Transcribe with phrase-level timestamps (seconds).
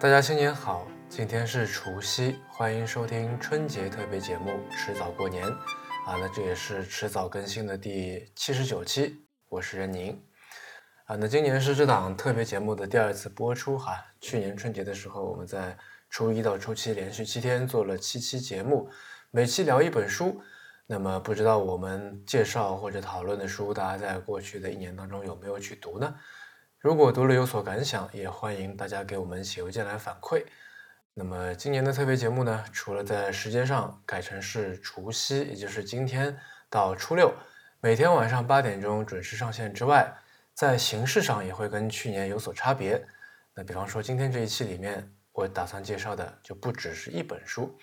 [0.00, 5.46] 大家新年好，今天是除夕，欢迎收听春节特别节目《迟早过年》
[6.06, 10.18] 啊，那这也是迟早更新的第七十九期，我是任宁
[11.04, 15.76] 啊，那今年是这档特别节目的第二次播出哈，去年春节的时候，我们在
[16.08, 18.88] 初一到初七连续七天做了七期节目，
[19.30, 20.40] 每期聊一本书，
[20.86, 26.14] 那么不知道我们介绍或者讨论的书，大家在过去的一年当中有没有去读呢？
[26.80, 30.46] 如果读了有所感想，也欢迎大家给我们写邮件来反馈。
[31.12, 36.34] 那么今年的特别节目呢，除了在时间上改成是除夕，也就是今天
[36.70, 37.34] 到初六，
[37.82, 40.10] 每天晚上八点钟准时上线之外，
[40.54, 43.06] 在形式上也会跟去年有所差别。
[43.52, 47.78] 那比方说今天这一期里面，我打算介绍的就不只是一本书。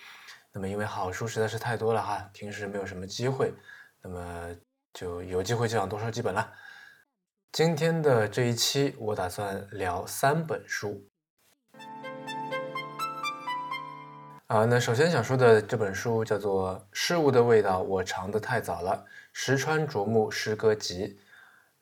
[0.52, 3.54] 那么因为好书实在是太多了哈，平时没有什么机会，
[4.02, 4.56] 那么
[4.92, 6.52] 就有机会就想多说几本了。
[7.52, 11.08] 今天的这一期，我打算聊三本书。
[14.46, 19.06] 啊，那首先想说的这本书叫做《事物的味道》，我尝的太早了。
[19.34, 21.20] 石川啄木诗歌集。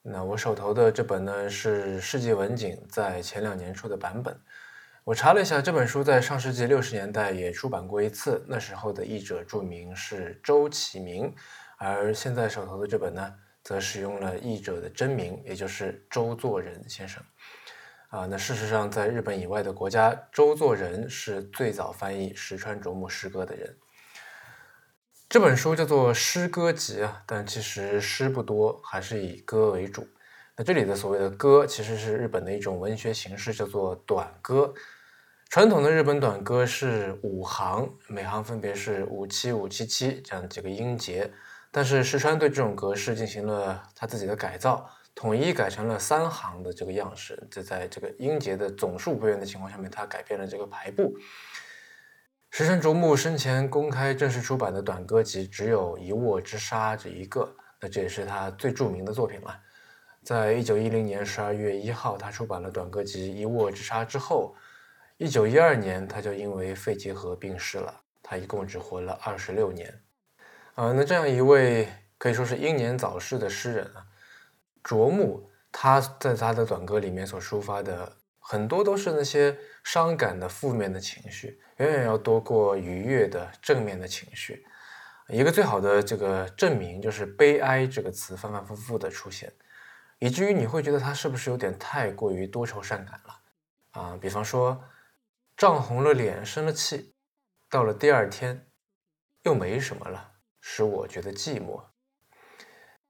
[0.01, 4.39] 那我手头的这本呢是世纪文景在前两年出的版本。
[5.03, 11.35] 我查了一下，这本书在上世纪六十年代也出版过一次，那时候的译者注明是周启明，
[11.77, 13.33] 而现在手头的这本呢。
[13.65, 17.21] 则使用了译者的真名，也就是周作人先生。
[18.09, 23.75] 啊，那事实上，在日本以外的国家，周作人是最早翻译石川啄木诗歌的人。
[25.27, 30.07] 这本书叫做诗歌集啊，但其实诗不多，还是以歌为主。
[30.55, 34.73] 那这里的所谓的歌，其实是日本的一种文学形式，叫做短歌。
[35.49, 41.33] 传统的日本短歌是五行，每行分别是五七五七七这样几个音节。
[41.75, 47.37] 但是石川对这种格式进行了他自己的改造，统一改成了三行的这个样式。
[47.51, 51.13] 这在这个音节的总数不变的情况下面，他改变了这个排布。
[52.49, 59.59] 石川啄木生前公开正式出版的短歌集只有一握之沙这一个，那这也是他最著名的作品了。
[60.23, 64.55] 在一九一零年十二月一号，他出版了短歌集一握之沙之后，
[65.17, 69.93] 一九一二年他就因为肺结核病逝了，他一共只活了二十六年。
[70.75, 71.87] 啊，那这样一位
[72.17, 74.05] 可以说是英年早逝的诗人啊，
[74.83, 84.65] 卓木，他在他的短歌里面所抒发的很多都是那些伤感的负面的情绪，远远要多过愉悦的正面的情绪。
[85.29, 89.53] 一个最好的这个证明就是“悲哀”这个词反反复复的出现，
[90.19, 93.39] 以至于你会觉得他是不是有点太过于多愁善感了
[93.91, 94.17] 啊？
[94.19, 94.83] 比方说，
[95.55, 97.15] 涨红了脸，生了气，
[97.69, 98.67] 到了第二天
[99.43, 100.33] 又没什么了。
[100.67, 101.79] 使我觉得寂寞，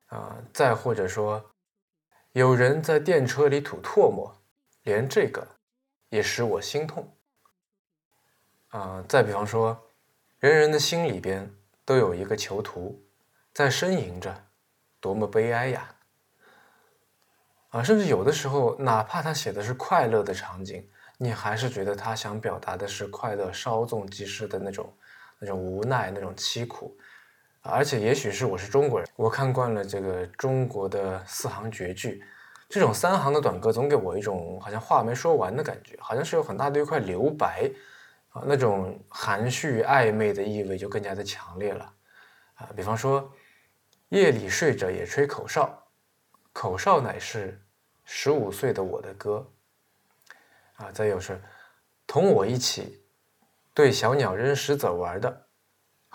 [0.08, 1.56] 啊，再或者说，
[2.34, 4.44] 有人在电车里吐唾沫，
[4.84, 5.48] 连这个
[6.10, 7.16] 也使我心痛，
[8.68, 9.90] 啊，再比方说，
[10.38, 11.56] 人人的心里边
[11.86, 13.02] 都有一个囚徒，
[13.54, 14.48] 在呻吟着，
[15.00, 15.96] 多么悲哀呀！
[17.70, 20.86] 啊，甚至有的时候，哪怕他写的是快乐的场景，
[21.18, 24.94] 你还是觉得他想表达的是快乐稍纵即逝的那种、
[25.40, 26.98] 那种无奈、那种凄苦。
[27.68, 32.24] 而且，也许是我是中国人，我看惯了这个中国的四行绝句，
[32.70, 37.68] 这种三行的短歌总给我一种好像话没说完的感觉，好像是有很大的一块留白，
[38.30, 41.92] 啊，那种含蓄暧昧的意味就更加的强烈了，
[42.54, 43.34] 啊，比方说，
[44.10, 45.84] 夜里睡着也吹口哨，
[46.54, 47.60] 口哨乃是
[48.04, 49.52] 十五岁的我的歌，
[50.76, 51.42] 啊，再有是
[52.06, 53.04] 同我一起
[53.74, 55.45] 对小鸟扔石子玩的。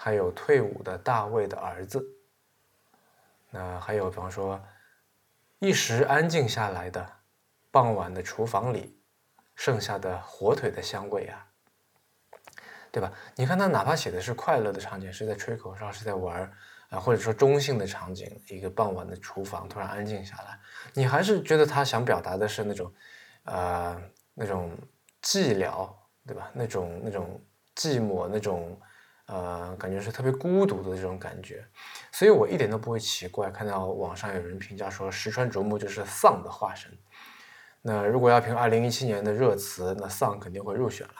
[0.03, 2.03] 还有退伍的大卫的儿子，
[3.51, 4.59] 那还有比方说，
[5.59, 7.07] 一时安静下来的
[7.71, 8.99] 傍晚的厨房里，
[9.55, 11.47] 剩下的火腿的香味啊，
[12.91, 13.13] 对吧？
[13.37, 16.51] 你看他哪怕写的是快乐的场景，是在吹口哨，是在玩
[16.89, 20.59] 啊，或者说中性的场景，一个傍晚的厨房突然安静下来，
[20.95, 22.91] 你还是觉得他想表达的是那种，
[23.45, 24.75] 呃，那种
[25.21, 25.93] 寂寥，
[26.27, 26.51] 对吧？
[26.55, 27.39] 那种那种
[27.77, 28.81] 寂寞，那种。
[29.33, 31.65] 呃，感觉是特别孤独的这种感觉，
[32.11, 36.91] 所以我一点都不会奇怪看到网上有人评价说石川啄木就是丧的化身。
[37.81, 41.15] 那如果要评二零一七年的热词，那丧肯定会入选了。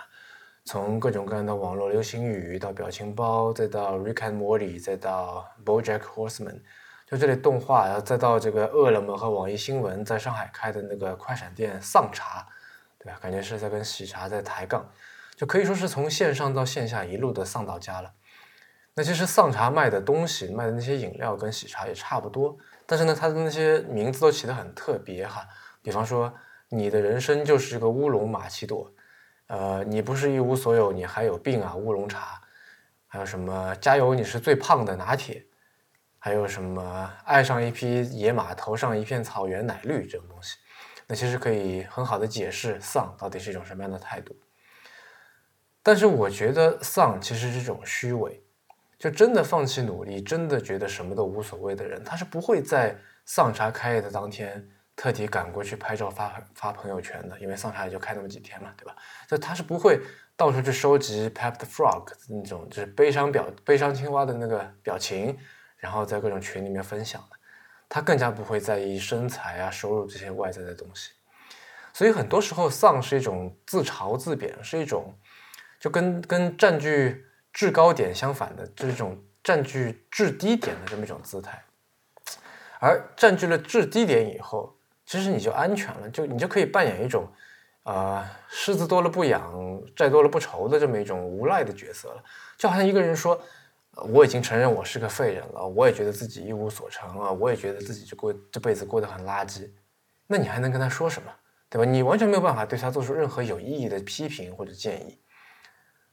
[0.65, 6.61] 从各种各样的网络流行语到表情包，再到 Rick and Morty，再到 BoJack Horseman，
[7.07, 12.47] 就这类动画，然后再到这个饿了么和网易新闻在上海开的那个快闪店丧茶，
[12.99, 13.19] 对吧？
[13.23, 14.85] 感觉是在跟喜茶在抬杠。
[15.41, 18.13] 就可以说是从线上到线下一路的丧到家了。
[18.93, 22.55] 那其实丧茶卖的东西、卖的那些饮料跟喜茶也差不多，
[22.85, 25.49] 但是呢，它的那些名字都起得很特别哈。
[25.81, 26.31] 比方说，
[26.69, 28.93] 你的人生就是个乌龙玛奇朵，
[29.47, 32.39] 呃，你不是一无所有，你还有病啊，乌龙茶，
[33.07, 35.43] 还有什么加油，你是最胖的拿铁，
[36.19, 40.59] 还有什么爱上一匹野马，头上一片草原奶绿这种东西，
[41.07, 44.37] 那其实可以很好的解释丧到底是一种什么样的态度。
[45.83, 48.43] 但是我觉得丧其实是一种虚伪，
[48.99, 52.95] 就真的放弃努力，真的觉得什么都无所谓的人，他是不会在
[53.25, 58.95] 丧茶开业的当天特地赶过去拍照发发朋友圈的，因为丧茶也就开那么几天嘛，对吧？
[59.27, 59.99] 就他是不会
[60.37, 65.35] 到处去收集 Pep the Frog 那种就是悲伤表悲伤青蛙的那个表情，
[65.79, 67.37] 然后在各种群里面分享的，
[67.89, 71.13] 他更加不会在意身材啊、收入这些外在的东西。
[71.95, 75.19] 所以很多时候丧是一种自嘲自贬，是一种。
[75.81, 81.61] 就跟跟占据制高点相反的，这种占据制低点的这么一种姿态。
[82.79, 87.27] 而占据了制低点以后，其实你就安全了，就你就可以扮演一种，
[87.83, 92.23] 呃，虱子多了不痒，债多了不愁的这么一种无赖的角色了。
[92.57, 93.41] 就好像一个人说，
[94.09, 99.69] 我已经承认我是个废人了，我也觉得自己一无所成啊，我也觉得自己就过这辈子过得很垃圾，
[100.27, 101.31] 那你还能跟他说什么，
[101.69, 101.91] 对吧？
[101.91, 105.19] 你完全没有办法对他做出任何有意义的批评或者建议。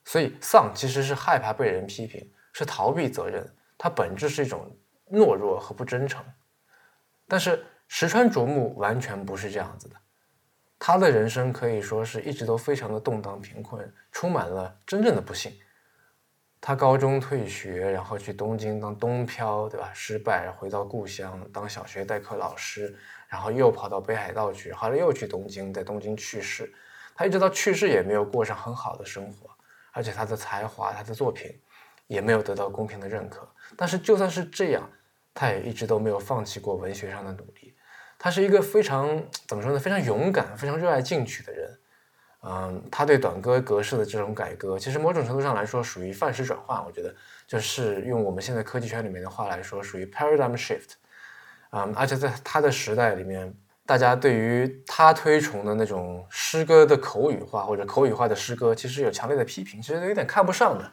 [0.08, 3.46] 所以丧其实是害怕被人批评，是逃避责任，
[3.78, 4.74] 它本质是一种
[5.12, 6.24] 懦弱和不真诚。
[7.28, 9.96] 但是石川啄木完全不是这样子的，
[10.80, 15.52] 他的人生可以说是一直都非常的动荡贫困，充满了真正的不幸。
[16.62, 19.92] 他高中退学，然后去东京当东漂，对吧？
[19.94, 26.74] 失败，回到故乡当小学代课老师，然后又跑到北海道去，后来又去东京，在东京去世。
[27.14, 29.47] 他一直到去世也没有过上很好的生活。
[29.98, 31.60] 而且他的才华，他的作品
[32.06, 33.50] 也没有得到公平的认可。
[33.76, 34.88] 但是就算是这样，
[35.34, 37.74] 他也一直都没有放弃过文学上的努力。
[38.20, 39.08] 他是一个非常
[39.48, 39.80] 怎么说呢？
[39.80, 41.80] 非常勇敢、非常热爱进取的人。
[42.44, 46.86] 嗯，他对短歌格式的这种改革，其实某种程度上来说属于范式转换。
[46.86, 47.16] 我觉得
[47.48, 50.92] 就是用我们现在科技圈里面的话来说，属于 paradigm shift。
[51.72, 53.52] 嗯，而且在他的时代里面。
[53.88, 60.92] 大家对于他推崇的那种诗歌的口语化或者口语化的诗歌，其实有强烈的批评，其实有点看不上的。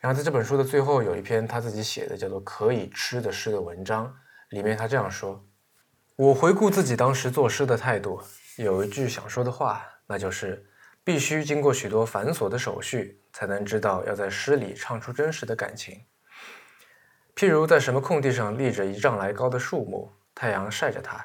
[0.00, 4.12] 然后在这本书的最后有一篇他自己写的叫做《可以吃的诗》的文章，
[4.48, 5.46] 里面他这样说
[6.16, 8.20] ：“我回顾自己当时作诗的态度，
[8.56, 10.66] 有一句想说的话，那就是
[11.04, 16.00] 必须经过许多繁琐的手续，才能知道要在诗里唱出真实的感情。
[17.36, 21.24] 譬如在什么空地上立着一丈来高的树木，太阳晒着它。”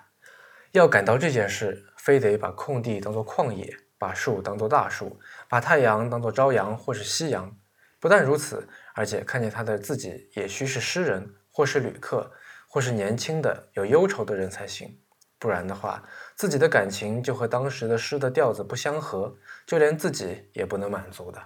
[0.71, 5.19] 要感到这件事，非得把空地当作旷野，把树当作大树，
[5.49, 7.57] 把太阳当作朝阳或是夕阳。
[7.99, 12.31] 不但如此，而且看见他的自己也需是诗人，或是旅客，
[12.67, 14.99] 或是年轻的有忧愁的人才行。
[15.39, 16.03] 不然的话，
[16.35, 19.35] 自己的感情就和当时的诗的调子不相合，
[19.65, 21.41] 就连自己也不能满足的。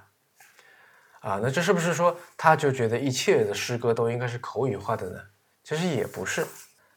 [1.21, 5.21] 啊，那这是不是说他就觉得一切的诗歌都应该是口语化的呢？
[5.63, 6.45] 其实也不是。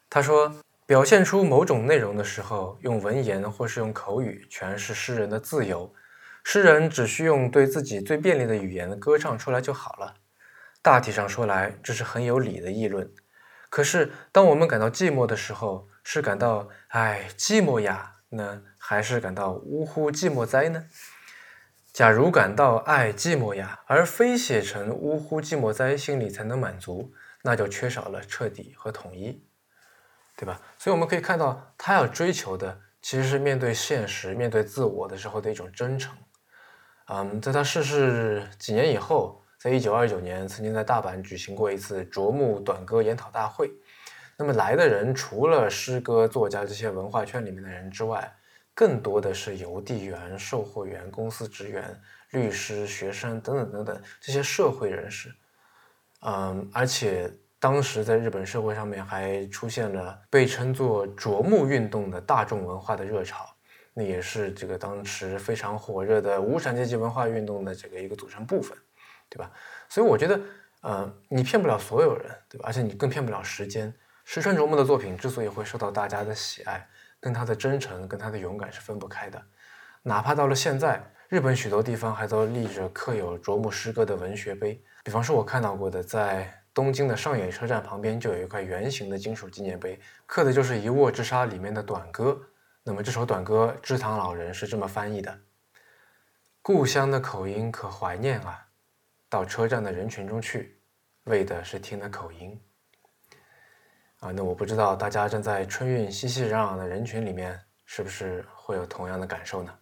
[0.08, 0.52] 他说。
[0.86, 5.94] 表现出某种内容的时候，用文言或是用口语，诠释诗人的自由。
[6.42, 10.16] 诗人只需用对自己最便利的语言歌唱出来就好了。
[10.82, 13.10] 大体上说来，这是很有理的议论。
[13.70, 20.84] 可是，当我们感到寂寞的时候，是感到“唉，寂寞呀”呢，还是感到“呜呼，寂寞哉”呢？
[21.94, 29.44] 假如感到“唉，寂寞呀”，而非写成“呜呼，寂寞哉”，心里才能满足，那就缺少了彻底和统一。
[30.36, 30.60] 对吧？
[30.76, 36.12] 所以我们可以看到，他要追求的其实是面对现实、面对自我的时候的一种真诚。
[37.06, 43.70] 嗯，在他逝世几年以后，在一九二九年，曾经在大阪举行过一次啄木短歌研讨大会。
[44.36, 48.34] 那么来的人除了诗歌作家这些文化圈里面的人之外，
[48.74, 51.96] 更多的是邮递员、售货员、公司职员、
[52.31, 55.32] 律师、学生等等等等这些社会人士。
[56.22, 57.32] 嗯，而且。
[57.64, 63.48] 当时在日本社会上面还出现了被称作“啄木运动”的大众文化的热潮，
[63.94, 68.76] 那也是这个当时非常火热的无产阶级文化运动的这个一个组成部分，
[69.30, 69.50] 对吧？
[69.88, 70.38] 所以我觉得，
[70.82, 72.64] 呃，你骗不了所有人，对吧？
[72.66, 73.90] 而且你更骗不了时间。
[74.26, 76.86] 石川啄木的作品之所以会受到大家的喜爱，
[77.18, 79.42] 跟他的真诚、跟他的勇敢是分不开的。
[80.02, 86.60] 哪怕到了现在，日本许多地方还都立着刻有啄木诗歌的文学碑，比方说我看到过的在。
[86.74, 92.36] 东京的上野车站旁边就有一块圆形的金属纪念碑，刻的就是《一握之沙》里面的短歌。
[92.82, 95.38] 那么这首短歌，知堂老人是这么翻译的
[96.60, 98.66] ：“故乡的口音可怀念啊，
[99.28, 100.81] 到车站的人群中去，
[101.26, 102.60] 为的是听的口音。”
[104.19, 109.72] 啊，那我不知道大家站在春运熙熙攘攘的人群里面，是不是会有同样的感受呢？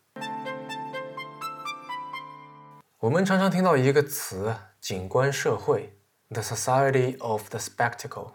[2.99, 5.99] 我们常常听到一个词“景观社会
[6.33, 8.33] ”，the society of the spectacle。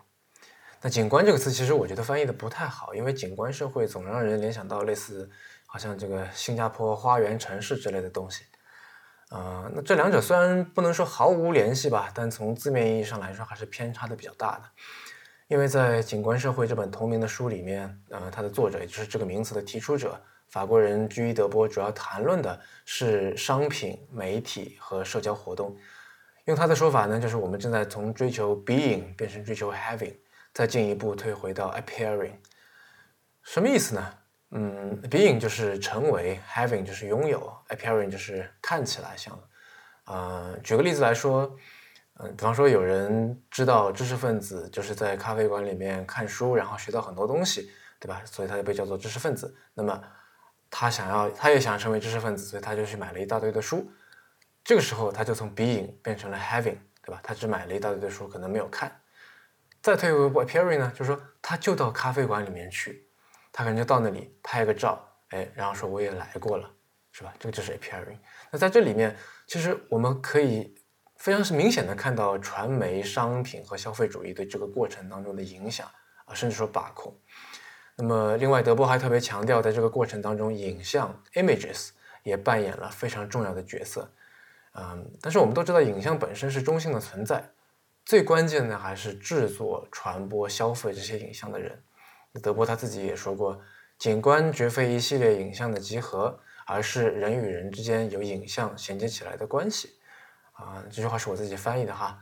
[0.82, 5.30] 那“景观”这个词，其实我觉得翻译的不太好，因为“景观社会”总让人联想到类似，
[5.66, 8.44] 好像这个新加坡花园城市之类的东西。
[9.30, 14.64] 啊，那这两者虽然不能说毫无联系吧，但从字面意义上来说，还是偏差的比较大的。
[15.48, 20.22] 因为在《景观社会》这本同名的书里面，呃，它的作者也就是这个名词的提出者。
[20.50, 25.76] 法国人居伊德波主要谈论的是商品、媒体和社交活动。
[26.48, 30.16] 用他的说法呢，就是我们正在从追求 being 变成追求 having，
[30.54, 32.32] 再进一步退回到 appearing。
[33.44, 34.14] 什么意思呢？
[34.52, 39.38] 嗯，being 就是成为，having 就是拥有，appearing 就是看起来像。
[40.06, 41.54] 啊，举个例子来说，
[42.20, 48.22] 嗯，比方说有人知道知识分子就是在咖啡馆里面看书，然后学到很多东西，对吧？
[48.24, 49.54] 所以他就被叫做知识分子。
[49.74, 50.02] 那么
[50.70, 53.86] 他想要，他也想成为知识分子，所以他就去买了一大堆的书。
[54.68, 57.22] 这个时候，他就从 being 变成了 having，对吧？
[57.24, 58.92] 他只买了一大堆的书，可能没有看。
[59.82, 63.08] 再退回 appearing 呢，就是说，他就到咖啡馆里面去，
[63.54, 66.70] 他可能就到那里拍个照，哎，然后说我也来过了，
[67.14, 67.34] 是吧？
[67.40, 68.18] 这个就是 appearing。
[68.52, 69.16] 那在这里面，
[69.48, 70.76] 其实我们可以
[71.16, 75.90] 非常是明显的看到传媒、商品和消费主义对这个过程当中的影响
[76.26, 77.18] 啊，甚至说把控。
[77.96, 81.92] 那么，另外，德波还特别强调，在这个过程当中，影像 （images）
[82.24, 84.12] 也扮演了非常重要的角色。
[84.78, 87.50] 嗯，但是我们都知道，影像本身是中性的存在，
[88.06, 91.82] 最关键的还是制作、传播、消费这些影像的人。
[92.42, 93.60] 德波他自己也说过，
[93.98, 99.96] 景观绝非一系列影像的集合，而是人与人之间由影像衔接起来的关系。
[100.54, 102.20] 啊，这句话是我自己翻译的哈。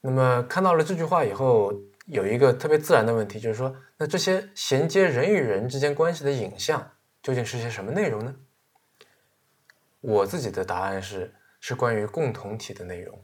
[0.00, 1.72] 那么看到了这句话以后。
[2.08, 6.92] 有一个特别自然的问题，就是说，那这些衔接人与人之间关系的影像
[7.22, 8.34] 究竟是些什么内容呢？
[10.00, 13.18] 我自己的答案是，是关于共同体的内容。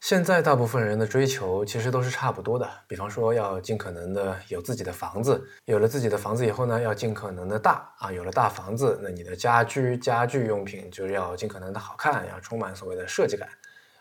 [0.00, 13.48] 现在大部分人的追求其实都是差不多的，比方说要尽可能的有自己的房子，有了自己的房子以后呢，要尽可能的大啊，有了大房子，那你的家居家具用品就要尽可能的好看，要充满所谓的设计感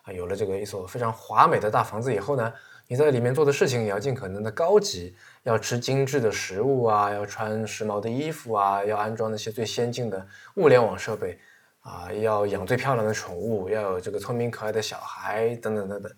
[0.02, 2.54] 啊，有了这个一所非常华美的大房子以后呢。
[2.90, 11.40] 你在里面做的事情也要尽可能的高级，要吃精致的食物啊，要穿时髦的衣服啊，要安装那些最先进的物联网设备
[11.84, 16.12] 啊，要养最漂亮的宠物，要有这个聪明可爱的小孩等等等等。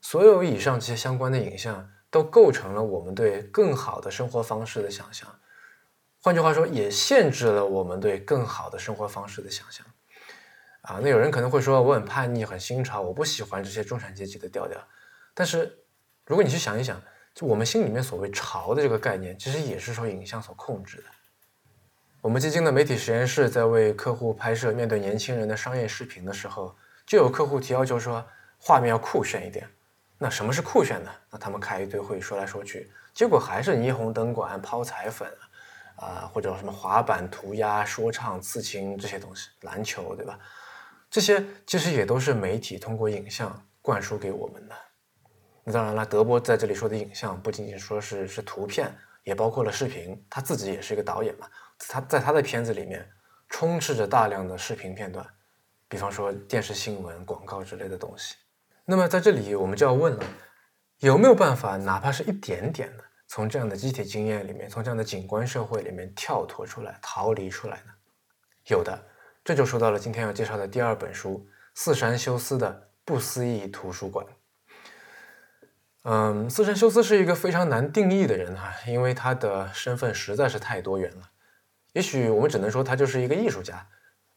[0.00, 5.26] 所有以上这些相关的影像，都构成了我们对更好的生活方式的想象。
[6.20, 9.86] 换句话说，也限制了我们对更好的生活方式的想象。
[10.82, 14.78] 啊，那有人可能会说，我很叛逆，很新潮，我不喜欢这些中产阶级的调调，
[15.32, 15.82] 但是。
[16.28, 17.00] 如果你去想一想，
[17.32, 21.04] 就我们心里面所谓“潮”的这个概念，其实也是受影像所控制的。
[22.26, 26.74] 我们基金的媒体实验室在为客户拍摄面对年轻人的商业视频的时候，
[27.06, 28.26] 就有客户提要求说，
[28.58, 29.64] 画面要酷炫一点。
[30.18, 31.10] 那什么是酷炫呢？
[31.30, 35.32] 那他们开一堆会说来说去，结果还是霓虹灯管、抛彩粉
[35.98, 40.36] 啊，或者什么滑板、涂鸦、说唱、刺青这些东西，篮球，对吧？
[41.08, 44.74] 这些其实也都是媒体通过影像灌输给我们的。
[45.62, 48.92] 那当然了，德波在这里说的影像不仅仅说是是图片，
[49.22, 50.20] 也包括了视频。
[50.28, 51.46] 他自己也是一个导演嘛，
[51.78, 53.08] 他在他的片子里面
[53.48, 55.26] 充斥着大量的视频片段，
[55.88, 58.34] 比方说电视新闻、广告之类的东西。
[58.84, 60.24] 那么在这里我们就要问了，
[60.98, 67.92] 有没有办法，哪怕是一点点的，从这样的集体经验里面，从这样的景观社会里面跳脱出来、逃离出来呢？
[68.68, 68.96] 有的，
[69.44, 74.26] 这就说到了今天要介绍的第二本书《四山修斯的不思议图书馆》。
[76.02, 81.30] 嗯，四山修斯是一个非常难定义的人哈，因为他的身份实在是太多元了。
[81.96, 83.88] 也许我们只能说他就是一个艺术家，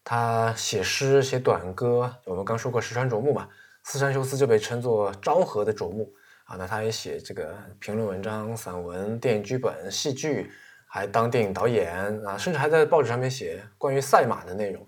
[0.02, 2.10] 他写诗、写短歌。
[2.24, 3.50] 我们刚说过石川啄木嘛，
[3.84, 6.10] 四山修斯就被称作昭和的啄木
[6.46, 6.56] 啊。
[6.56, 10.50] 那他也写这个评论文章、散文、电影剧本、戏剧，
[10.86, 14.88] 还当电影导演啊，甚至还在报纸上面写关于赛马的内容，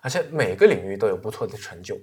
[0.00, 2.00] 而且每个领域都有不错的成就。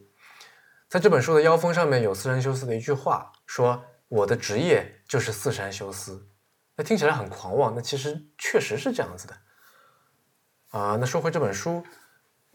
[0.88, 3.84] 在这本书的腰封上面有四山修斯的一句话说。
[4.10, 6.28] 我的职业就是四山修斯，
[6.76, 9.36] 那听起来很狂妄，那其实确实是这样子的
[10.74, 10.98] 啊。
[11.00, 11.70] 那说回这本书，《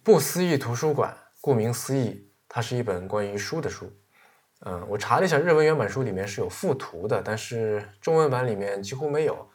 [0.02, 1.10] 不思议图书馆》，
[1.40, 3.90] 顾名思义，它是一本关于书的书。
[4.66, 9.48] 嗯，我查了一下，日文原版书里面是有附图的，但是中文版里面几乎没有，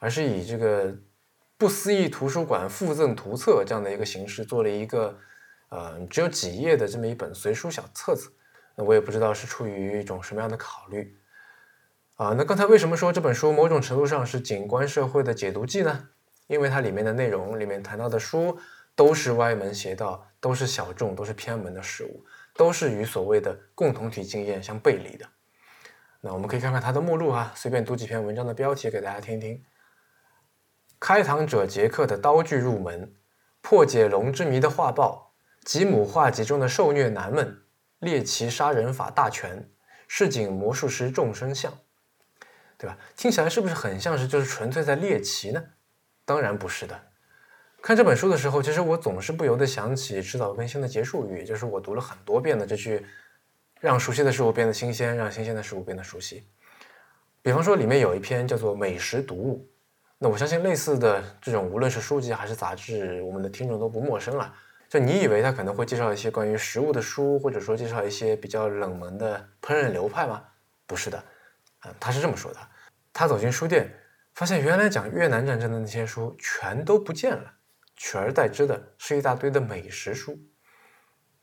[0.00, 0.92] 而是以这个
[1.56, 5.16] 《不思议图书馆附赠图册》这样的一个形式做了一个
[5.68, 8.32] 呃只有几页的这么一本随书小册子。
[8.74, 11.16] 那我也不知道是出于一种什么样的考虑。
[12.16, 16.08] 啊，那刚才为什么说这本书某种程度上是景观社会的解读记呢？
[16.48, 18.58] 因为它里面的内容里面谈到的书
[18.96, 22.24] 都是歪门邪道，都是小众，都是偏门的事物。
[22.56, 25.24] 都是与所谓的共同体经验相背离的。
[26.20, 29.62] 那我们可以看看它的目录啊，随便读几篇文章的标题给大家听听。
[30.98, 33.14] 开膛者杰克的刀具入门，
[33.60, 37.62] 破解龙之谜的画报，吉姆画集中的受虐男们，
[38.00, 39.70] 猎奇杀人法大全，
[40.08, 41.72] 市井魔术师众生相，
[42.76, 42.98] 对吧？
[43.14, 45.62] 听起来是不是很像是就是纯粹在猎奇呢？
[46.28, 47.00] 当然不是的。
[47.80, 53.06] 看这本书的时候，其实我总是不由得想起迟早更新的结束语，就是我读了很多遍的这句。
[53.80, 56.44] 让熟悉的事物变得新鲜，让新鲜的事物变得熟悉。
[57.40, 59.64] 比方说，里面有一篇叫做《美食读物》，
[60.18, 64.52] 那我相信类似的这种，无论是书籍还是杂志，我们的听众都不陌生了。
[64.88, 70.42] 就你以为他可能会介绍一些关于食物的书，或者说介绍一些比较冷门的烹饪流派吗？
[70.84, 71.24] 不是的，
[71.86, 72.58] 嗯，他是这么说的：
[73.12, 73.88] 他走进书店，
[74.38, 77.54] 发现原来讲越南战争的那些书全都不见了，
[77.96, 80.38] 取而代之的是一大堆的美食书。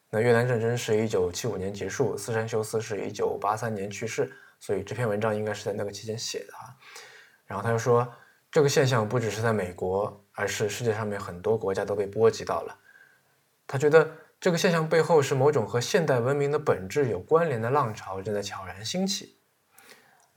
[0.09, 6.71] 那越南战争是一九七五年结束，四山修斯是一九八三年去世，所以这篇文章应该是在那个期间写的啊。
[7.45, 8.09] 然后他又说，
[8.49, 12.79] 这个现象不只是在美国，而是世界上面很多国家都被波及到了。
[13.67, 14.09] 他觉得
[14.39, 19.34] 这个现象背后是某种和现代文明的本质有关联的浪潮正在悄然兴起。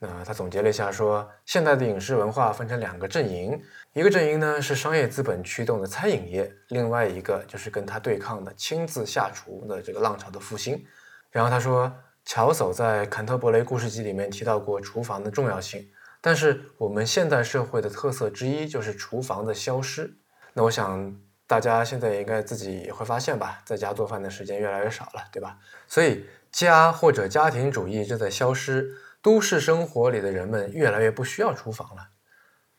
[0.00, 3.60] 那他总结了一下，说现代的影视文化分成两个阵营，
[3.94, 10.84] 一个阵营呢是商业资本驱动的餐饮业，另外一个就是跟他对抗的亲自下厨的这个浪潮的复兴。
[11.32, 11.92] 然后他说，
[12.24, 15.90] 乔叟在《坎特伯雷故事集》里面提到过厨房的重要性，
[16.20, 20.14] 但是我们现代社会的特色之一就是厨房的消失。
[20.52, 21.12] 那我想
[21.48, 25.58] 大家现在应该自己也会发现吧，在家做饭的时间越来越少了，对吧？
[25.88, 28.94] 所以家或者家庭主义正在消失。
[29.28, 32.02] 都市生活里的人们越来越不需要厨房了，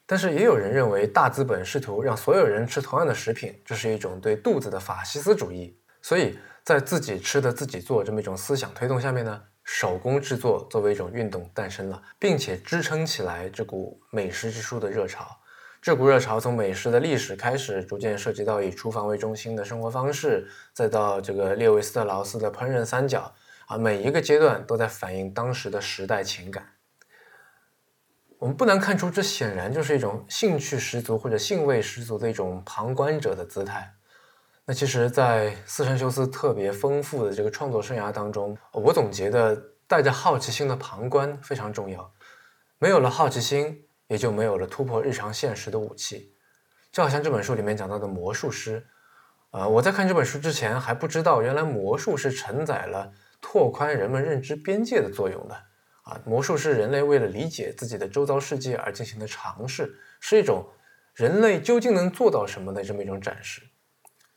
[0.08, 5.80] 但是也有人认为大资本试图让所有人吃同样的食品，这是一种对肚子的法西斯主义。
[6.02, 15.28] 所以在自己吃的自己做这么一种思想推动下面呢，手工制作作为一种运动诞生了，并且支撑起来这股美食之书的热潮。
[15.80, 23.32] 这股热潮从美食的历史开始，逐渐涉及到以厨房为中心的生活方式，再到这个列维斯特劳斯的烹饪三角。
[23.70, 26.70] 啊，每一个阶段都在反映当时的时代情感。
[28.40, 33.94] 我们不难看出，这显然就是一种兴趣十足或者兴味十足的一种旁观者的姿态。
[34.66, 39.56] 那其实，在斯山修斯特别丰富的这个创作生涯当中，我总结的
[39.88, 42.12] 带着好奇心的旁观非常重要。
[42.80, 46.34] 没有了好奇心，也就没有了突破日常现实的武器。
[46.92, 48.88] 就好像这本书里面讲到的魔术师，
[49.52, 53.12] 呃，我在看这本书之前还不知道，原来魔术是承载了。
[53.52, 55.56] 拓宽人们认知边界的作用的
[56.04, 60.70] 啊，魔术是人类为了理解自己的周遭世界而进行的尝试，是一种
[61.16, 63.64] 人类究竟能做到什么的这么一种展示。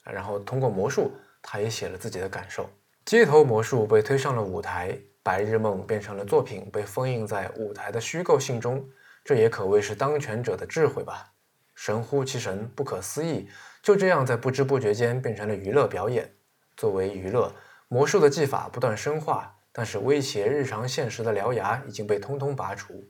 [0.02, 2.70] 然后通过魔术，他也写了自己的感受。
[3.04, 8.82] 街头魔术被推上了舞台，白日梦变成了作品，被封印在舞台的虚构性中。
[9.22, 11.30] 这也可谓是当权者的智慧吧，
[11.74, 13.46] 神乎其神，不可思议。
[13.82, 16.32] 就这样在不知不觉间变成了娱乐表演，
[16.78, 17.54] 作为娱乐。
[17.92, 23.04] 魔术的技法不断深化，但是威胁日常现实的獠牙已经被通通拔除。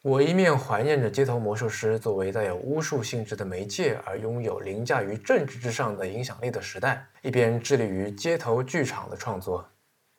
[0.00, 9.68] 我一面怀念着街头魔术师作为带有巫术性质的媒介而拥有凌驾于政治之上的影响力的时代，一边致力于街头剧场的创作。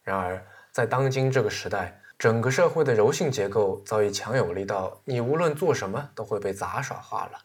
[0.04, 7.40] 然而，在当今这个时代，整个社会的柔性结构早已强有力到你无论做什么都会被杂耍化了。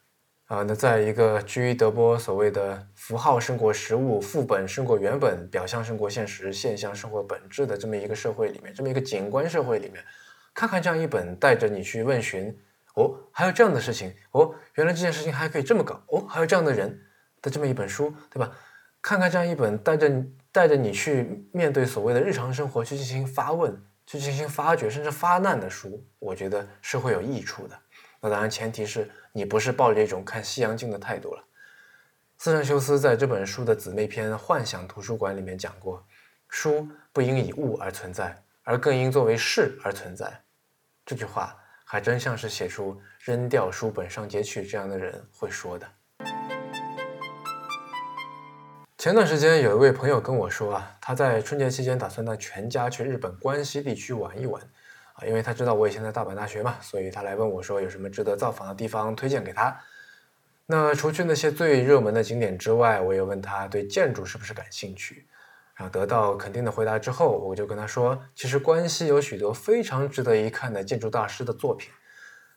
[0.46, 10.04] 啊，那在一个居于德波所谓的符号胜过实物、副本胜过原本、表象胜过现实、现象胜过本质的这么一个社会里面，这么一个景观社会里面，
[10.52, 12.54] 看看这样一本带着你去问询，
[12.94, 17.00] 哦，还有这样的事情，哦，原来这件事情还可以这么搞，哦，还有这样的人
[17.40, 18.52] 的这么一本书，对吧？
[19.00, 20.10] 看看这样一本带着
[20.52, 23.74] 带着你去面对所谓的日常生活去进行发问、
[24.06, 27.78] 去进行发掘，甚至发难的书，我觉得是会有益处的。
[28.24, 31.44] 那当然，前提是你不是抱着一种看西洋镜的态度了。
[32.38, 36.02] 斯山修斯在这本书的姊妹篇《幻想图书馆》里面讲过，
[36.48, 40.40] 书不应以物而存在，而更应作为事而存在。
[41.04, 45.86] 这句话还真像是写出“扔掉书本上街去”这样的人会说的。
[48.96, 54.62] 前段时间有一位朋友跟我说啊，他在春节期间打算带全家去日本关西地区玩一玩。
[55.14, 59.76] 啊，因为他知道我以前在大阪大学嘛，所以他来问我说有什么值得造访的地方推荐给他。
[60.66, 65.26] 那除去那些最热门的景点之外，我也问他对建筑是不是感兴趣。
[65.74, 71.90] 然后得到肯定的回答之后，我就跟他说，其实关西有许多非常值得一看的建筑大师的作品。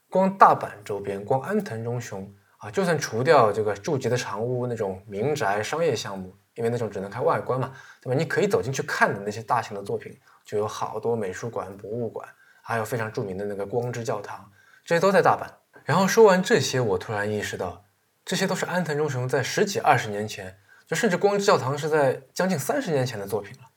[0.08, 8.16] 光大阪周边，光安藤忠雄啊，就算除掉这个住吉的长屋那种民宅商业项目，因为那种只能看外观嘛，对吧？
[8.16, 12.26] 你可以走进去看的那些大型的作品，就有好多美术馆、博物馆，
[12.68, 14.52] 还有非常著名的那个光之教堂，
[14.84, 15.48] 这些都在大阪。
[15.86, 17.86] 然后说完这些，我突然意识到，
[18.26, 23.70] 这些都是安藤忠雄在十几二十年前，就甚至光之教堂是在将近三十年前的作品了。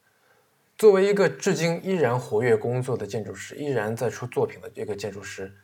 [0.76, 5.54] 作为一个至今依然活跃工作的建筑师，依然在出作品的一个建筑师，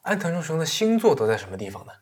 [0.00, 1.92] 安藤忠雄的新作都在什么地方呢？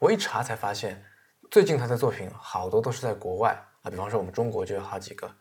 [0.00, 1.04] 我一查才发现，
[1.52, 5.36] 最近他的作品好多都是在国外啊，比方说我们中国就有好几个。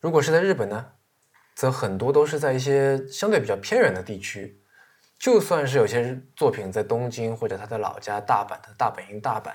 [0.00, 0.86] 如果是在日本呢，
[1.60, 4.62] 则很多都是在一些相对比较偏远的地区。
[5.18, 9.52] 就算是有些作品在东京或者他的老家大阪的大本营大阪，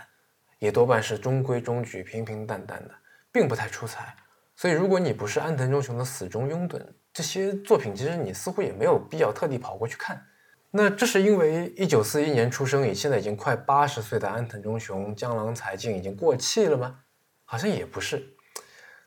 [0.60, 2.94] 也多半是中规中矩、平平淡淡的，
[3.32, 4.16] 并不太出彩。
[4.56, 6.80] 所以，如果你不是安藤忠雄的死忠拥趸，
[7.12, 10.24] 这些作品其实你似乎也没有必要特地跑过去看。
[10.70, 17.00] 那这是因为一九四一年出生，以现在已经快八十岁的安藤忠雄江郎才尽，已经过气了吗？
[17.46, 18.35] 好像也不是。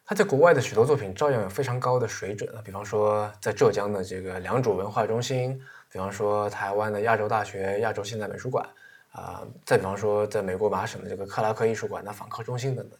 [0.09, 5.61] 他在国外的许多作品照样有非常高的水准啊，比方说在浙江的这个良渚文化中心，
[5.93, 8.67] 比方说台湾的亚洲大学亚洲现代美术馆
[9.13, 12.99] 啊，再比方说在美国麻省的这个克拉克艺术馆的访客中心等等，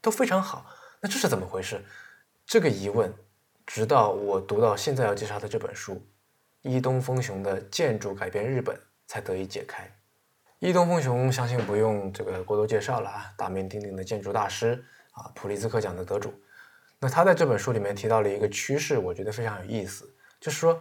[0.00, 0.64] 都非常好。
[1.02, 1.84] 那这是怎么回事？
[2.46, 3.12] 这个疑问，
[3.66, 5.96] 直到我读到现在要介绍的这本书
[6.62, 8.74] 《伊东丰雄的建筑改变日本》
[9.06, 9.86] 才得以解开。
[10.60, 14.82] 伊东丰雄相信不用这个过多介绍了啊，大名鼎鼎的建筑大师
[15.18, 16.32] 啊，普利兹克奖的得主。
[17.00, 20.08] 那他在这本书里面提到了一个趋势，我觉得非常有意思，
[20.40, 20.80] 就是说，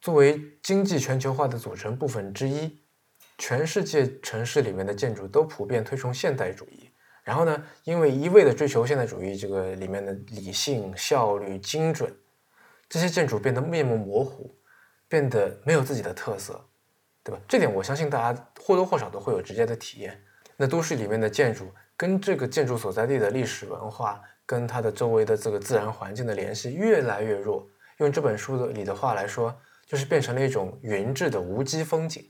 [0.00, 2.80] 作为经济全球化的组成部分之一，
[3.38, 6.90] 全世界城市里面的建筑都普遍推崇现代主义。
[7.24, 7.64] 然后呢？
[7.84, 12.12] 因为一味的追求现代主义，这个里面的理性、效率、精准，
[12.88, 14.58] 这些建筑变得面目模糊，
[15.06, 16.68] 变得没有自己的特色，
[17.22, 17.40] 对吧？
[17.46, 20.20] 这点我相信大家或多或少都会有直接的体验。
[20.56, 27.64] 那都市里面的建筑跟这个建筑所在地的历史文化，跟它的周围的这个自然环境的联系越来越弱。
[27.98, 32.28] 用这本书的里的话来说，就是变成了一种云质的无机风景。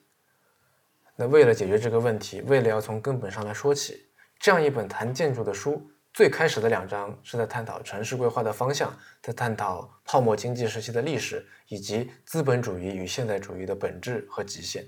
[1.17, 4.11] 那为了解决这个问题，为了要从根本上来说起。
[4.39, 14.85] 这样一本谈建筑的书，最开始的两章是在探讨城市规划的方向，在探讨泡沫经济时期的历史，以及资本主义与现代主义的本质和极限。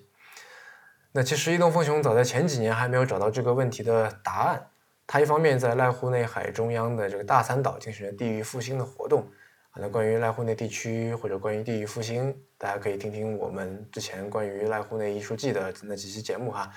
[1.12, 4.66] 那其实伊东丰雄早在前几年还没有找到这个问题的答案。
[5.06, 9.22] 他一方面在濑户内海中央的这个大三岛进行了地域复兴的活动
[9.70, 9.76] 啊。
[9.76, 16.70] 那关于濑户内地区或者关于地域复兴，大家可以听听我们之前关于濑户内艺术季的那几期节目哈。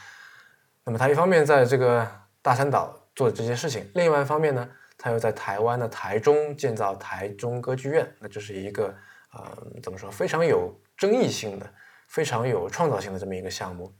[0.83, 2.07] 那么他一方面在这个
[2.41, 8.93] 大三岛做的这些事情，另外一方面呢，他又在台湾的台中建造台中歌剧院，那这是一个
[9.33, 11.73] 呃怎么说非常有争议性的、
[12.07, 13.93] 非常有创造性的这么一个项目。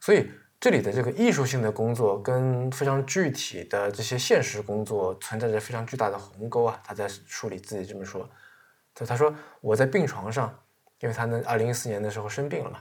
[0.00, 0.28] 所以
[0.60, 6.78] 这里的这个艺术性的工作跟非常具体的这些现实工作存在着非常巨大的鸿沟啊。
[6.84, 8.28] 他在书里自己这么说，
[8.94, 10.54] 他他说我在病床上，
[11.00, 12.80] 因为他呢二零一四年的时候生病了嘛，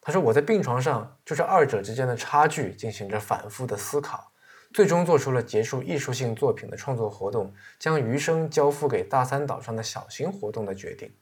[0.00, 4.32] 他说我在病床上就是二者之间的差距进行着反复的思考。
[4.72, 11.12] 最终做出了结束艺术性作品的创作活动，将余生交付给大三岛上的小型活动的决定。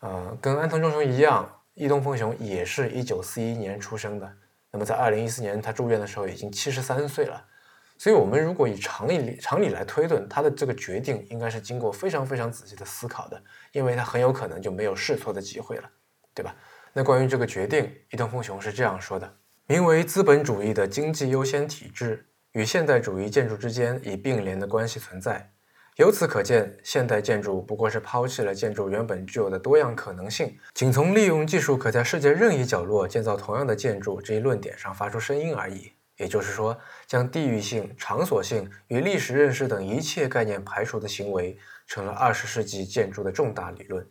[0.00, 4.30] 呃，跟安藤忠雄一样，伊东丰雄也是一九四一年出生的。
[4.76, 7.42] 那么在二零一四年他住院的时候已经七十三岁了。
[7.96, 15.88] 所以，我们如果以常理常理来推断，他的这个决定应该是经过非常非常仔细的思考的，因为他很有可能就没有试错的机会了，
[16.34, 16.54] 对吧？
[16.92, 19.34] 那关于这个决定，伊东丰雄是这样说的。
[19.66, 25.54] 名为资本主义的经济优先体制与现代主义建筑之间以并联的关系存在。
[25.96, 35.90] 由此可见，现代建筑不过是抛弃了建筑原本具有的多样可能性，仅从利用技术可在世界任意角落建造同样的建筑这一论点上发出声音而已。
[36.18, 41.56] 也就是说，将地域性、场所性与历史认识等一切概念排除的行为，
[41.86, 44.06] 成了二十世纪建筑的重大理论。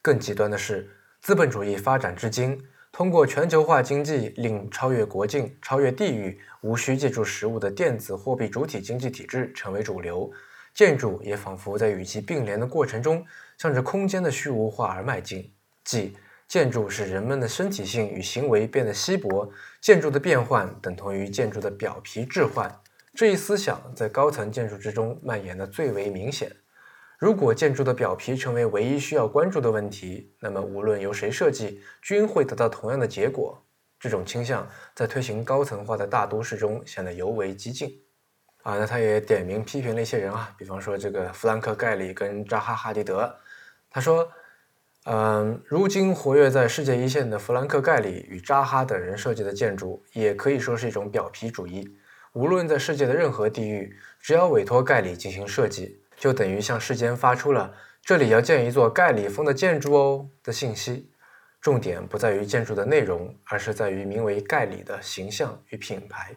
[0.00, 0.88] 更极端的是，
[1.20, 2.56] 资本主义发展至今。
[2.92, 10.30] 通过全球化经济，令超越国境、超越地域、无需借助实物的电子货币主体经济体制成为主流，
[10.78, 15.52] 建筑也仿佛在与其并联的过程中，向着空间的虚无化而迈进。
[15.82, 22.72] 即建筑使人们的身体性与行为变得稀薄，建筑的变换等同于建筑的表皮置换。
[23.12, 26.48] 这一思想在高层建筑之中蔓延的最为明显。
[27.18, 33.66] 如果建筑的表皮成为唯一需要关注的问题，那么无论由谁设计，均会得到同样的结果。
[33.98, 38.00] 这种倾向在推行高层化的大都市中显得尤为激进。
[38.68, 43.34] 啊，那他也点名批评了一些人啊，比方说这个弗兰克·盖里跟扎哈·哈迪德。
[43.88, 44.30] 他说
[45.08, 51.96] ：“嗯，如今活跃在世界一线的弗兰克·盖里与扎哈等人设计的建筑，也可以说是一种表皮主义。”
[52.34, 57.72] 无论在世界的任何地域，只要委托盖里进行设计，就等于向世间发出了
[58.04, 61.10] “这里要建一座盖里风的建筑哦”的信息。
[61.58, 66.36] 重点不在于建筑的内容，而是在于名为盖里的形象与品牌。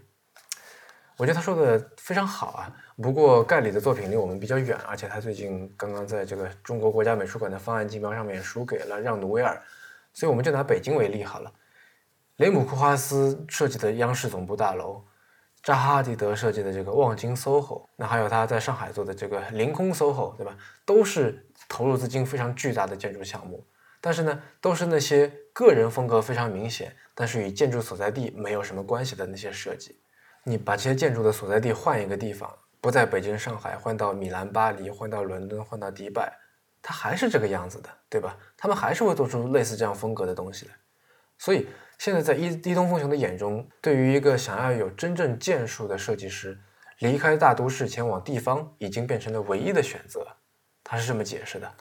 [1.21, 2.75] 我觉得他说的非常好啊。
[2.99, 9.61] 不过盖里的作品离我们比较远，而且他最近刚刚在这个中国国家美术馆的方案竞标上面输给了让努维尔，
[10.13, 11.53] 所以我们就拿北京为例好了。
[12.37, 15.03] 雷姆库哈斯设计的央视总部大楼，
[15.61, 20.57] 扎哈迪德设计的这个望京 SOHO，那还有他在上海做的这个凌空 SOHO，对吧？
[20.87, 23.63] 都是投入资金非常巨大的建筑项目。
[24.01, 30.01] 但是呢，都是那些个人风格非常明显，但是与建筑所在地没有什么关系的那些设计。
[30.43, 36.31] 你把这些建筑的所在地换一个地方，不在北京、上海，换到米兰、巴黎，换到伦敦，换到迪拜，
[36.81, 38.37] 它还是这个样子的，对吧？
[38.57, 40.73] 他们还是会做出类似这样风格的东西来。
[41.37, 46.59] 所以现在在伊伊东风雄的眼中，对于一个想要有真正建树的设计师，
[46.99, 50.25] 离开大都市前往地方，已经变成了唯一的选择。
[50.83, 51.71] 他是这么解释的。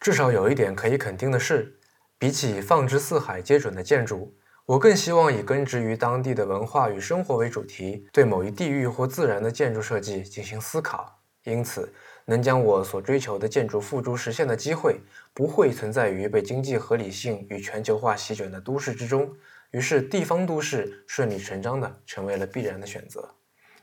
[0.00, 1.78] 至少有一点可以肯定的是，
[2.18, 4.37] 比起放之四海皆准的建筑，
[4.68, 11.22] 我更希望以根植于当地的文化与生活为主题，对某一地域或自然的建筑设计进行思考。
[11.44, 11.90] 因此，
[12.26, 15.00] 能将我所追求的建筑付诸实现的机会，
[15.32, 19.34] 不会存在于被经济合理性与全球化席卷的都市之中。
[19.70, 23.26] 于是，地方都市顺理成章地成为了必然的选择，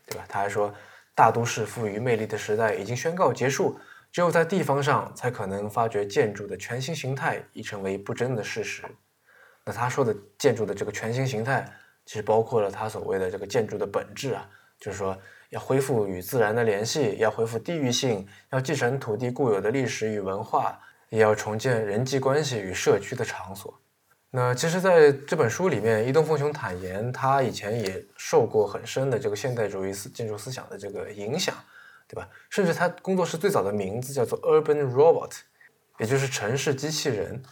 [0.06, 0.24] 对吧？
[0.28, 0.72] 他还说，
[1.16, 3.76] 大都市赋予魅力的时代已经宣告结束。
[4.12, 8.84] 只有在地方上，才可能发掘建筑的全新形态，已成为不争的事实。
[9.66, 11.70] 那他说的建筑的这个全新形态，
[12.06, 14.48] 其实包括了他所谓的这个建筑的本质啊，
[14.78, 15.18] 就是说
[15.50, 20.78] 要恢复与自然的联系，要恢复地域性，要继承土地固有的历史与文化，
[21.10, 23.78] 也要重建人际关系与社区的场所。
[24.30, 31.54] 那其实，在这本书里面，伊东丰雄坦言，他以前也受过很深的这个现代主义思建筑思想的这个影响。
[32.08, 32.28] 对吧？
[32.50, 35.32] 甚至他工作室最早的名字叫做 Urban Robot，
[35.98, 37.42] 也就是城市机器人。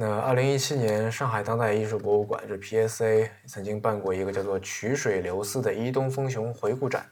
[0.00, 7.04] 那二零一七年，上海当代艺术博物馆，就 PSA，曾经办过一个叫做“曲水流丝”的伊东丰雄回顾展，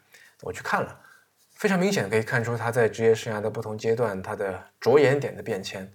[0.43, 1.01] 我去看了，
[1.57, 5.93] 非常明显的可以看出他在职业生涯的不同阶段他的着眼点的变迁。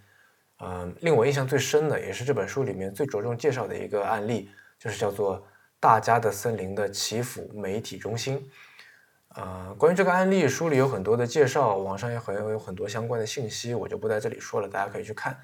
[0.59, 5.41] 嗯，令我印象最深的，也是这本书里面最着重介绍的一个案例，就是叫做
[5.79, 8.45] “大家的森林”的祈福媒体中心。
[9.29, 15.39] 呃，关于这个案例，书里有很多的介绍，网上也很有很多相关的信息，我就不在这里说了，大家可以去看。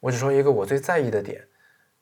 [0.00, 1.46] 我只说一个我最在意的点：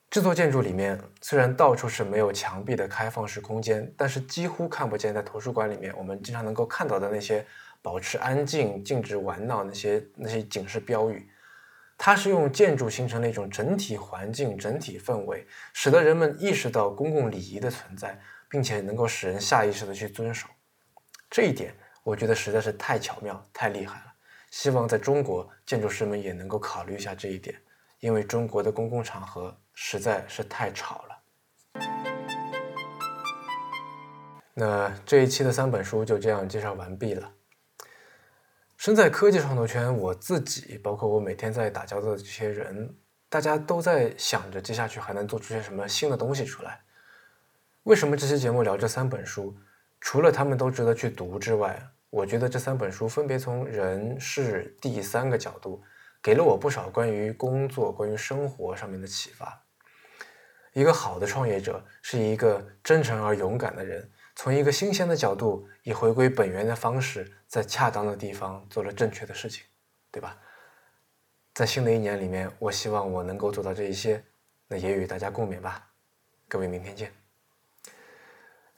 [0.09, 7.45] 这座建筑里面虽然到处是没有墙壁的开放式空间，但是几乎看不见在图书馆里面我们经常能够看到的那些
[7.81, 11.29] 保持安静、禁止玩闹那些那些警示标语。
[11.97, 20.47] 它是用建筑形成了一种整体环境、整体氛围，使得人们意识到公共礼仪的存在，并且能够使人下意识的去遵守。
[21.27, 24.13] 这一点我觉得实在是太巧妙、太厉害了。
[24.51, 27.59] 希望在中国建筑师们也能够考虑一下这一点，
[27.99, 31.17] 因为中国的公共场合实在是太吵了。
[34.53, 37.31] 那这一期的三本书就这样介绍完毕了。
[38.75, 42.95] 身在科技创作圈，我自己包括我每天在打交道的这些人，
[43.29, 46.81] 大家都在想着接下去还能做出些什么新的东西出来。
[47.83, 49.55] 为什么这期节目聊这三本书？
[49.99, 55.81] 除了他们都值得去读之外，我觉得这三本书分别从人、事、地三个角度，
[56.27, 59.63] 给了我不少关于工作、关于生活上面的启发。
[60.73, 69.63] 一个好的创业者是一个真诚而勇敢的人，从一个新鲜的角度，以回归本源的方式，在恰当的地方做了正确的事情，
[70.11, 70.37] 对吧？
[71.53, 74.21] 在新的一年里面，我希望我能够做到这一些，
[74.67, 75.87] 那也与大家共勉吧。
[76.49, 77.16] 各位，明天见。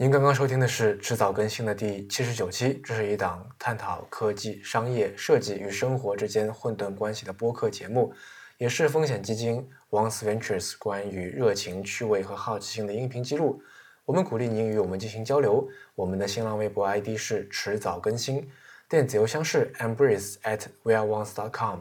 [0.01, 8.13] 您刚刚收听的是迟早更新的第七十九期，这是一档探讨科技、商业、设计与生活之间混沌关系的播客节目，
[8.57, 13.61] 也是风险基金 Once Ventures 关于热情、趣味和好奇心的音频记录。
[14.05, 15.67] 我们鼓励您与我们进行交流。
[15.95, 18.49] 我们的新浪微博 ID 是迟早更新，
[18.87, 21.79] 电子邮箱是 embrace at weareones.com。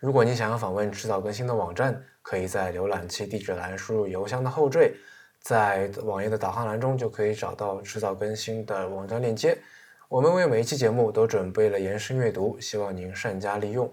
[0.00, 4.96] 如果您想要访问迟早更新的网站，可以在浏览器地址栏输入邮箱的后缀。
[5.44, 9.58] 在网页的导航栏中就可以找到迟早更新的网站链接。
[10.08, 13.92] 我们为每一期节目都准备了延伸阅读，希望您善加利用。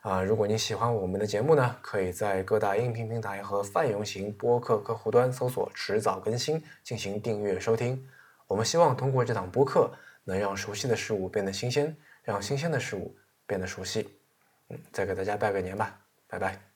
[0.00, 8.02] 啊，如果您喜欢我们的节目呢，可以在各大音频平台和泛用型播客客户端搜索“迟早更新”进行订阅收听。
[8.46, 9.92] 我们希望通过这档播客，
[10.24, 13.14] 能让熟悉的事物变得新鲜，让新鲜的事物
[13.46, 14.08] 变得熟悉。
[14.70, 16.69] 嗯，再给大家拜个年吧，拜拜。